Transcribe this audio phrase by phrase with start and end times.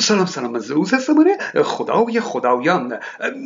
[0.00, 2.98] سلام سلام از زوز هستمونه خدای خدایان.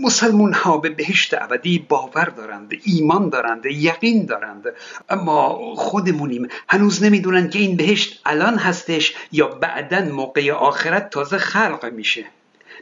[0.03, 4.65] مسلمون ها به بهشت ابدی باور دارند ایمان دارند یقین دارند.
[5.09, 11.93] اما خودمونیم هنوز نمی‌دونن که این بهشت الان هستش یا بعدا موقع آخرت تازه خلق
[11.93, 12.25] میشه.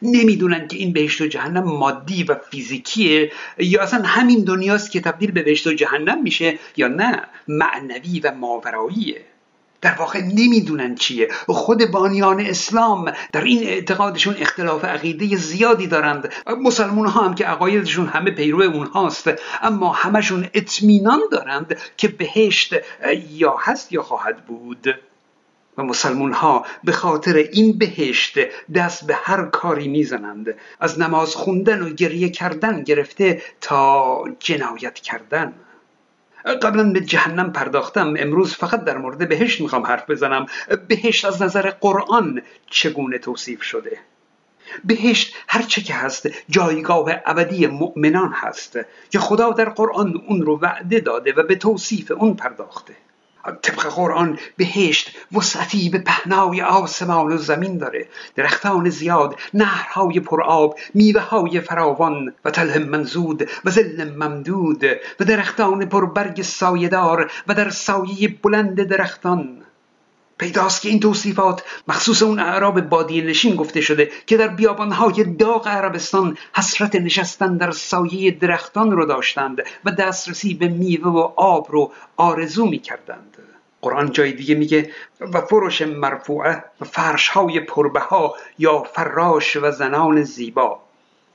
[0.03, 5.31] نمی‌دونن که این بهشت و جهنم مادی و فیزیکیه یا اصلا همین دنیاست که تبدیل
[5.31, 7.23] به بهشت و جهنم میشه یا نه.
[7.49, 9.21] معنوی و ماوراییه.
[9.81, 11.29] در واقع نمی‌دونن چیه.
[11.47, 16.33] خود بانیان اسلام در این اعتقادشون اختلاف عقیده زیادی دارند.
[16.63, 19.31] مسلمان ها هم که عقایدشون همه پیرو اونهاست.
[19.63, 22.75] اما همشون اطمینان دارند که بهشت
[23.31, 24.95] یا هست یا خواهد بود.
[25.79, 28.39] و مسلمون ها به خاطر این بهشت
[28.75, 30.55] دست به هر کاری می‌زنند.
[30.81, 35.53] از نماز خوندن و گریه کردن گرفته تا جنایت کردن.
[36.47, 38.15] قبلا به جهنم پرداختم.
[38.19, 40.47] امروز فقط در مورد بهشت می‌خوام حرف بزنم.
[40.89, 43.99] بهشت از نظر قرآن چگونه توصیف شده؟
[44.85, 48.79] بهشت هرچه که هست جایگاه ابدی مؤمنان هست.
[49.11, 52.97] که خدا در قرآن اون رو وعده داده و به توصیف اون پرداخته.
[53.63, 58.09] طبق قرآن بهشت وسعتی به پهنای آسمان و زمین داره.
[58.35, 64.85] درختان زیاد نهرهای پرآب میوه های فراوان و تله منزود و زل ممدود
[65.21, 69.63] و درختان پربرگ سایدار و در سایه بلند درختان.
[70.39, 75.69] پیداست که این توصیفات مخصوص اون اعراب بادی نشین گفته شده که در بیابانهای داغ
[75.69, 81.93] عربستان حسرت نشستن در سایه درختان رو داشتند و دسترسی به میوه و آب رو
[82.17, 83.36] آرزو می کردند
[83.87, 90.23] قرآن جای دیگه میگه و فروش مرفوعه و فرش های پربها یا فراش و زنان
[90.23, 90.81] زیبا.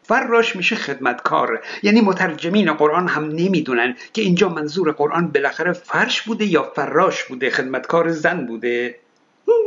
[0.03, 1.59] فراش میشه خدمتکار.
[1.83, 7.49] یعنی مترجمین قرآن هم نمی‌دونن که اینجا منظور قرآن بالاخره فرش بوده یا فراش بوده
[7.49, 8.95] خدمتکار زن بوده.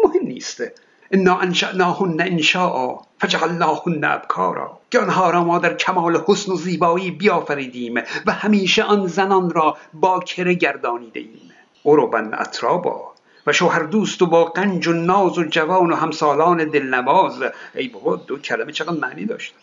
[0.04, 0.62] مهم نیست.
[1.10, 4.78] انا انشأناهن انشاء فجعلناهن ابکارا.
[4.90, 7.94] که آنها را ما در کمال حسن و زیبایی بیافریدیم
[8.26, 13.14] و همیشه آن زنان را باکره گردانیده ایم عربا اطرابا.
[13.46, 17.42] و شوهر دوست و با قنج و ناز و جوان و همسالان دلنواز.
[17.74, 19.54] ای بابا دو کلمه چقدر معنی داشت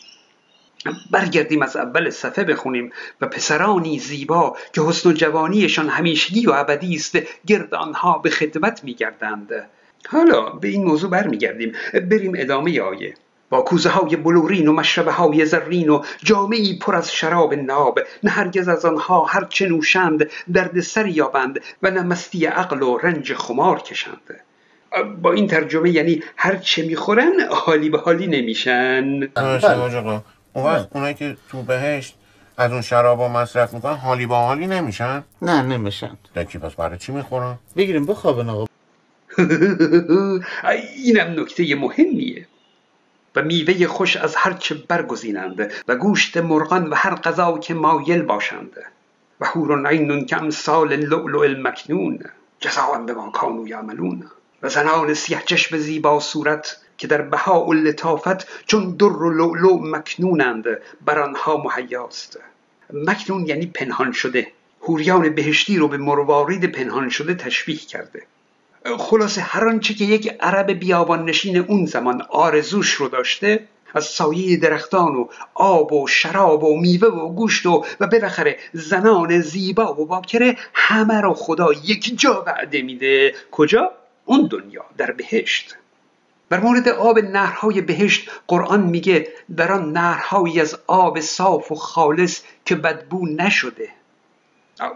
[1.11, 6.95] برگردیم از اول صفحه بخونیم و پسرانی زیبا که حسن و جوانیشان همیشگی و ابدی
[6.95, 7.17] است
[7.47, 9.69] گرد آنها به خدمت میگردند.
[10.07, 11.73] حالا به این موضوع برمیگردیم.
[11.93, 13.13] بریم ادامه آیه.
[13.51, 18.31] با کوزه های بلورین و مشربه های زرین و جامعی پر از شراب ناب نه
[18.31, 23.33] هرگز از آنها هر چه نوشند درد سر یابند و نه مستی عقل و رنج
[23.33, 24.41] خمار کشند.
[25.21, 29.29] با این ترجمه یعنی هر چه می‌خورن حالی به حالی نمیشن.
[30.53, 32.15] اون اونایی که تو بهشت
[32.57, 36.17] از اون شرابا مصرف می‌کنن حالی با حالی نمیشن؟ نه نمیشن.
[36.35, 38.65] دکی پس برای چی می‌خورن؟ بگیریم بخوابن آقا.
[41.05, 42.47] اینم نکته مهمیه.
[43.35, 48.21] و میوه خوش از هر چه برگزینند و گوشت مرغان و هر غذا که مایل
[48.21, 48.77] باشند
[49.39, 52.19] و حور عین که امثال لؤلؤ المکنون.
[52.59, 54.23] جزاء بما کانوا یعملون.
[54.61, 59.77] و زنان سیه چشم زیبا صورت که در بها و لطافت چون در و لؤلؤ
[59.77, 60.65] مکنونند
[61.05, 62.39] بر آنها مهیاست.
[62.93, 64.47] مکنون یعنی پنهان شده.
[64.79, 68.23] حوریان بهشتی رو به مروارید پنهان شده تشبیه کرده.
[68.85, 74.57] خلاصه هر آنچه که یک عرب بیابان نشین اون زمان آرزوش رو داشته از سایه
[74.57, 80.05] درختان و آب و شراب و میوه و گوشت و و بالاخره زنان زیبا و
[80.05, 83.35] باکره همه رو خدا یک جا وعده میده.
[83.51, 83.91] کجا?
[84.25, 85.77] اون دنیا در بهشت.
[86.49, 89.27] بر مورد آب نهرهای بهشت قرآن میگه
[89.57, 93.89] در آن نهرهایی از آب صاف و خالص که بدبو نشده.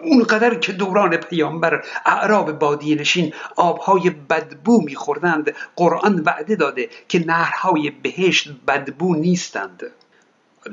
[0.04, 7.90] اونقدر که دوران پیامبر اعراب بادی نشین آبهای بدبو میخوردند قرآن وعده داده که نهرهای
[7.90, 9.84] بهشت بدبو نیستند.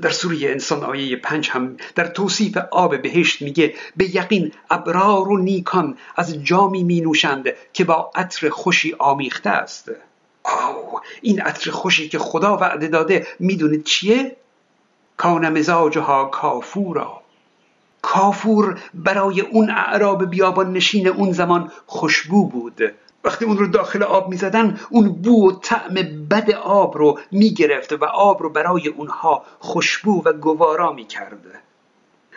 [0.02, 5.38] در سوره انسان آیه پنج هم در توصیف آب بهشت میگه به یقین ابرار و
[5.38, 9.90] نیکان از جامی می نوشند که با عطر خوشی آمیخته است.
[10.44, 14.36] آو این عطر خوشی که خدا وعده داده می‌دونید چیه؟
[15.16, 17.21] کان مزاجها کافورا.
[18.02, 22.80] کافور برای اون اعراب بیابان نشین اون زمان خوشبو بود.
[23.24, 24.38] وقتی اون رو داخل آب می
[24.90, 25.94] اون بو و طعم
[26.30, 31.62] بد آب رو می گرفت و آب رو برای اونها خوشبو و گوارا می کرد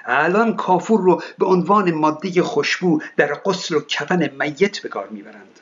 [0.05, 5.59] الان کافور رو به عنوان ماده خوشبو در قسل و کفن میت به کار می‌برند.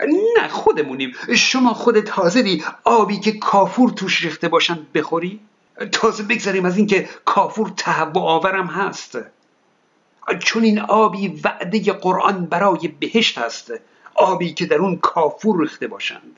[0.00, 1.12] نه خودمونیم.
[1.36, 5.40] شما خودت حاضری آبی که کافور توش ریخته باشند بخوری؟
[5.92, 9.18] تازه بگذاریم از اینکه کافور تهوع آورم هست.
[10.38, 13.72] چون این آبی وعده قرآن برای بهشت هست
[14.14, 16.36] آبی که در اون کافور ریخته باشند.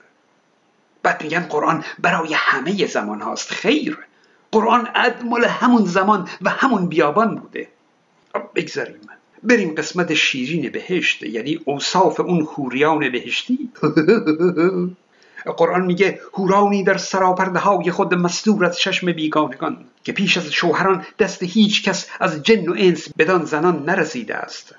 [1.02, 3.50] بعد میگن قرآن برای همه زمان هاست.
[3.50, 3.98] خیر
[4.52, 7.68] قرآن ادمال همون زمان و همون بیابان بوده.
[8.54, 9.00] بگذاریم.
[9.42, 13.70] بریم قسمت شیرین بهشت یعنی اوصاف اون حوریان بهشتی.
[15.44, 21.06] قرآن میگه هورانی در سراپرده های خود مستور از چشم بیگانگان که پیش از شوهران
[21.18, 24.74] دست هیچ کس از جن و انس بدان زنان نرسیده است.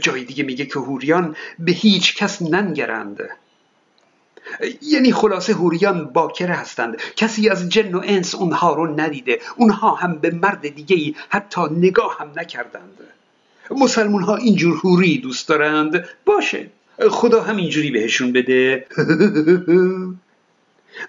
[0.00, 3.28] جای دیگه میگه که هوریان به هیچ کس ننگرند.
[4.82, 6.96] یعنی خلاصه هوریان باکره هستند.
[7.16, 9.40] کسی از جن و انس اونها رو ندیده.
[9.56, 12.98] اونها هم به مرد دیگه ای حتی نگاه هم نکردند.
[13.70, 16.70] مسلمون ها اینجور هوری دوست دارند؟ باشه.
[17.10, 18.80] خدا همینجوری بهشون بده.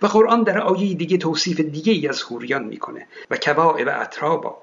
[0.01, 4.57] و قرآن در آیه دیگه توصیف دیگه ای از هوریان می‌کنه و کواعب اطرابا.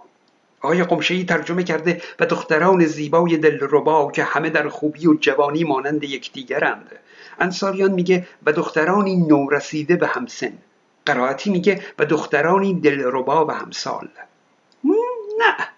[0.61, 6.05] آقای قمشهی ترجمه کرده و دختران زیبای دلربا که همه در خوبی و جوانی مانند
[6.05, 6.91] یکدیگرند.
[7.41, 10.53] انصاریان میگه و دخترانی نورسیده به همسن.
[11.07, 14.09] قرائتی میگه و دخترانی دلربا و همسال.
[15.39, 15.69] نه.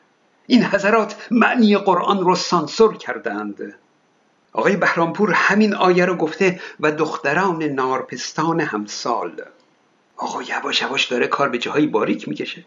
[0.47, 3.75] این حضرات معنی قرآن رو سانسور کردند.
[4.55, 9.43] آقای بهرامپور همین آیه رو گفته و دختران نارپستان همسال.
[10.17, 12.65] آقا یواش یواش داره کار به جاهای باریک می‌کشه.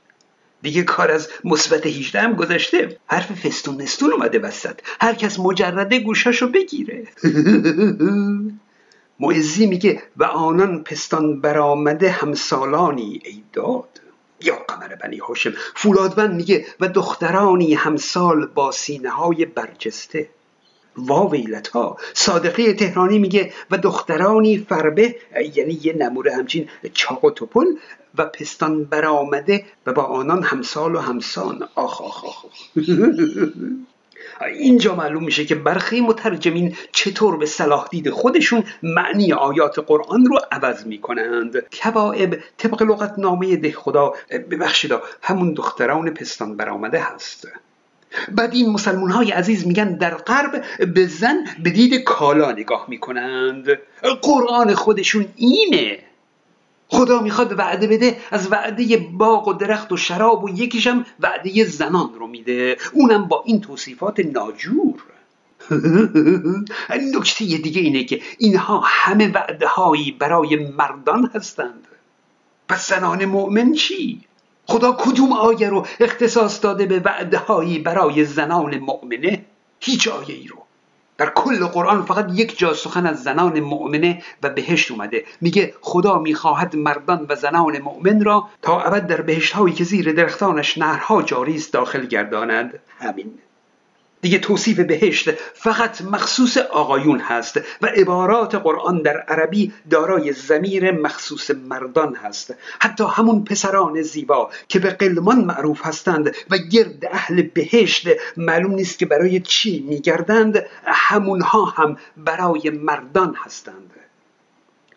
[0.62, 3.00] دیگه کار از مثبت 18 هم گذشته.
[3.07, 4.80] حرف فستون نستون اومده وسط.
[5.01, 7.07] هر کس مجرده گوشاشو بگیره.
[9.19, 14.01] معزی میگه و آنان پستان برآمده همسالانی ای داد.
[14.42, 15.54] یا قمر بنی هاشم.
[15.75, 20.30] فولادون میگه و دخترانی همسال با سینه های برجسته.
[20.98, 25.16] واویلتا صادقه تهرانی میگه و دخترانی فربه
[25.56, 27.66] یعنی یه نموره همچین چاق و توپل
[28.18, 31.70] و پستان برآمده و با آنان همسال و همسان.
[31.76, 32.46] آخ آخ آخ
[34.42, 40.40] اینجا معلوم میشه که برخی مترجمین چطور به صلاح دید خودشون معنی آیات قرآن رو
[40.52, 41.70] عوض می‌کنند.
[41.70, 44.14] کبائب طبق لغت نامه ده خدا
[44.52, 44.92] ببخشید
[45.22, 47.48] همون دختران پستان برآمده هست.
[48.31, 50.63] بعد این مسلمون های عزیز میگن در غرب
[50.94, 53.68] به زن به دید کالا نگاه می‌کنند.
[54.21, 56.00] قرآن خودشون اینه.
[56.89, 62.09] خدا می‌خواد وعده بده از وعده باغ و درخت و شراب و یکیشم وعده زنان
[62.19, 62.77] رو میده.
[62.94, 65.03] اونم با این توصیفات ناجور.
[67.15, 71.88] نکته دیگه اینه که اینها همه وعده هایی برای مردان هستند.
[72.69, 74.26] پس زنان مؤمن چی؟
[74.68, 79.46] خدا کدوم آیه رو اختصاص داده به وعده هایی برای زنان مؤمنه؟
[79.80, 80.58] هیچ آیه ای رو.
[81.18, 85.25] در کل قرآن فقط یک جا سخن از زنان مؤمنه و بهشت اومده.
[85.42, 90.14] میگه خدا می‌خواهد مردان و زنان مؤمن را تا ابد در بهشت هایی که زیر
[90.14, 93.34] درختانش نهرها جاری است داخل گردانند همین
[94.22, 101.52] دیگه توصیف بهشت فقط مخصوص آقایون هست و عبارات قرآن در عربی دارای زمیر مخصوص
[101.52, 102.56] مردان هست.
[102.80, 109.00] حتی همون پسران زیبا که به قلمان معروف هستند و گرد اهل بهشت معلوم نیست
[109.00, 113.92] که برای چی میگردند همونها هم برای مردان هستند.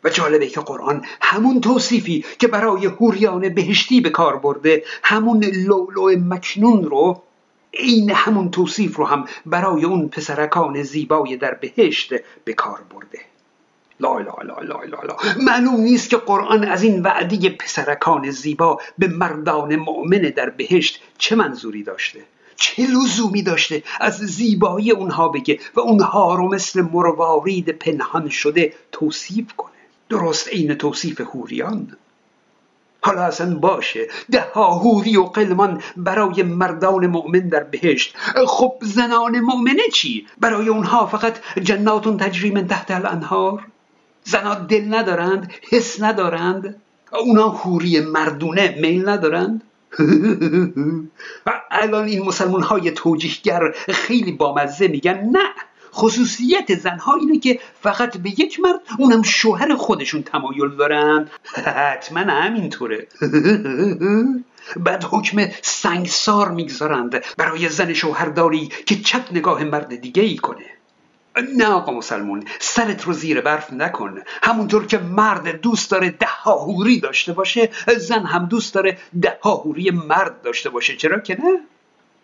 [0.04, 6.18] و جالبه که قرآن همون توصیفی که برای هوریان بهشتی به کار برده همون لولو
[6.18, 7.22] مکنون رو
[7.74, 12.12] عین همون توصیف رو هم برای اون پسرکان زیبای در بهشت
[12.44, 13.18] به کار برده.
[14.00, 15.16] لا لا لا لا لا لا.
[15.42, 21.36] معلوم نیست که قرآن از این وعده پسرکان زیبا به مردان مؤمن در بهشت چه
[21.36, 22.20] منظوری داشته؟
[22.56, 29.52] چه لزومی داشته از زیبایی اونها بگه و اونها رو مثل مروارید پنهان شده توصیف
[29.52, 29.70] کنه؟
[30.08, 31.96] درست عین توصیف هوریان
[33.02, 34.08] حالا اصلا باشه.
[34.30, 38.14] ده و قلمان برای مردان مؤمن در بهشت.
[38.46, 43.66] خب زنان مؤمنه چی؟ برای اونها فقط جناتون تجری من تحت الانهار؟
[44.24, 46.80] زنها دل ندارند حس ندارند.
[47.12, 49.62] اونا هوری مردونه میل ندارند.
[51.46, 55.30] و الان این مسلمان های توجیهگر خیلی بامزه میگن.
[55.32, 55.48] نه!
[55.92, 61.28] خصوصیت زنها اینه که فقط به یک مرد اونم شوهر خودشون تمایل دارن.
[61.64, 63.06] حتما همینطوره.
[64.76, 70.64] بعد حکم سنگسار می‌گذارند برای زن شوهرداری که چت نگاه مرد دیگه ای کنه.
[71.56, 74.18] نه آقا مسلمون سرت رو زیر برف نکن.
[74.42, 79.90] همونطور که مرد دوست داره ده هوری داشته باشه زن هم دوست داره ده هوری
[79.90, 80.96] مرد داشته باشه.
[80.96, 81.60] چرا که نه؟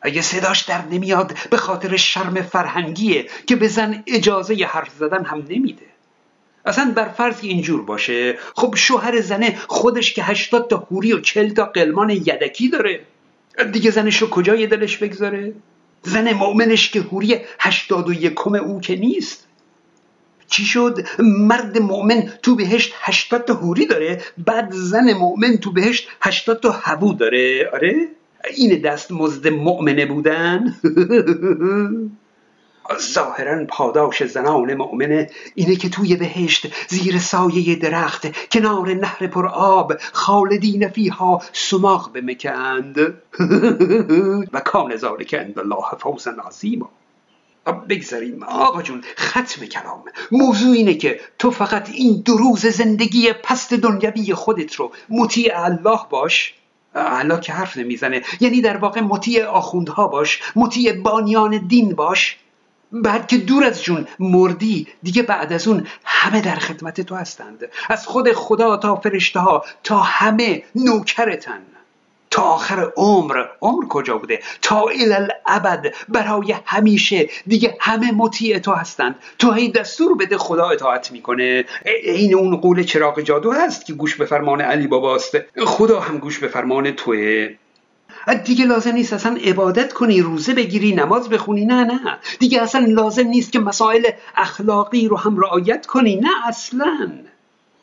[0.06, 5.44] اگه صداش در نمیاد به خاطر شرم فرهنگیه که به زن اجازه حرف زدن هم
[5.50, 5.86] نمیده.
[6.64, 11.48] اصلا بر فرض اینجور باشه خب شوهر زنه خودش که هشتاد تا حوری و چل
[11.48, 13.00] تا قلمان یدکی داره.
[13.72, 15.52] دیگه زنش رو کجای دلش بگذاره؟
[16.02, 19.46] زن مؤمنش که حوری هشتاد و یکم او که نیست.
[20.48, 26.08] چی شد؟ مرد مؤمن تو بهشت هشتاد تا حوری داره بعد زن مؤمن تو بهشت
[26.22, 27.70] هشتاد تا هبو داره.
[27.72, 28.08] آره؟
[28.56, 30.74] این دست مزد مؤمنه بودن؟
[33.00, 39.92] ظاهرا پاداش زنان مؤمنه اینه که توی بهشت زیر سایه درخت کنار نهر پر آب
[40.12, 42.98] خالدین فیها سماق بمکند.
[44.52, 46.90] و کان ذالک عند الله فوزا عظیما.
[47.88, 50.04] بگذاریم آقا جون ختم کلام.
[50.32, 56.00] موضوع اینه که تو فقط این دو روز زندگی پست دنیوی خودت رو مطیع الله
[56.10, 56.54] باش.
[56.96, 58.22] الله که حرف نمی‌زنه.
[58.40, 62.36] یعنی در واقع مطیع آخوندها باش مطیع بانیان دین باش.
[62.92, 67.64] بعد که دور از جون مردی دیگه بعد از اون همه در خدمت تو هستند.
[67.88, 71.62] از خود خدا تا فرشته ها تا همه نوکرتن.
[72.30, 73.44] تا آخر عمر.
[73.62, 79.14] عمر کجا بوده؟ تا الالعبد برای همیشه دیگه همه مطیع تو هستند.
[79.38, 81.64] تو هی دستور بده خدا اطاعت می‌کنه.
[82.04, 86.38] این اون قول چراغ جادو هست که گوش به فرمان علی باباست خدا هم گوش
[86.38, 87.48] به فرمان توه.
[88.44, 91.64] دیگه لازم نیست اصلا عبادت کنی روزه بگیری نماز بخونی.
[91.64, 92.18] نه نه.
[92.38, 96.16] دیگه اصلا لازم نیست که مسائل اخلاقی رو هم رعایت کنی.
[96.16, 97.12] نه اصلا.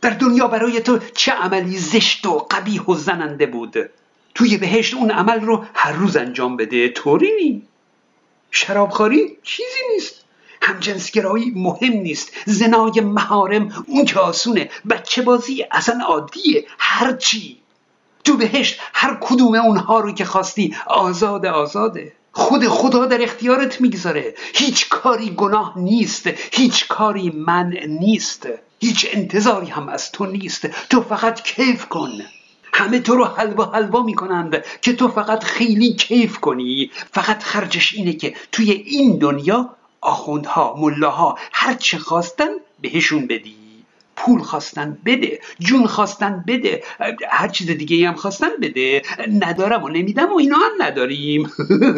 [0.02, 3.90] در دنیا برای تو چه عملی زشت و قبیح و زننده بود؟
[4.36, 6.90] توی بهشت اون عمل رو هر روز انجام بده.
[6.90, 7.62] طوری نی
[8.52, 10.24] شرابخوری چیزی نیست.
[10.62, 12.32] همجنسگرایی مهم نیست.
[12.46, 14.70] زنای مهارم اون که آسونه.
[14.90, 16.66] بچه بازی اصلا عادیه.
[16.78, 17.58] هرچی
[18.24, 22.14] تو بهشت هر کدوم اونها رو که خواستی آزاد آزاده.
[22.32, 24.36] خود خدا در اختیارت می‌گذاره.
[24.54, 26.28] هیچ کاری گناه نیست.
[26.52, 28.48] هیچ کاری من نیست.
[28.80, 30.68] هیچ انتظاری هم از تو نیست.
[30.90, 32.12] تو فقط کیف کن.
[32.74, 36.92] همه تو رو حلوا حلوا می‌کنند که تو فقط خیلی کیف کنی.
[37.12, 39.70] فقط خرجش اینه که توی این دنیا
[40.02, 42.50] آخوندها ملاها هر چه خواستن
[42.82, 43.56] بهشون بدی.
[44.16, 46.84] پول خواستن بده جون خواستن بده
[47.30, 49.02] هر چیز دیگه هم خواستن بده.
[49.42, 51.52] ندارم و نمیدم و اینا هم نداریم.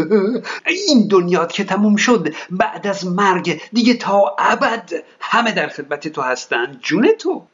[0.88, 6.22] این دنیات که تموم شد بعد از مرگ دیگه تا ابد همه در خدمت تو
[6.22, 6.80] هستن.
[6.82, 7.48] جون تو.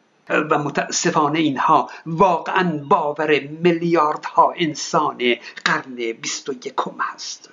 [0.49, 5.17] و متاسفانه اینها واقعا باور میلیاردها انسان
[5.65, 7.49] قرن بیست و یکم هست.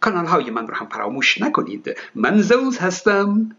[0.00, 1.96] کانال های من رو هم فراموش نکنید.
[2.14, 3.56] من زوز هستم.